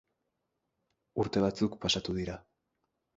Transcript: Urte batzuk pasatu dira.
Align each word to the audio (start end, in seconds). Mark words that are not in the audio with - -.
Urte 1.23 1.43
batzuk 1.43 1.75
pasatu 1.83 2.17
dira. 2.21 2.39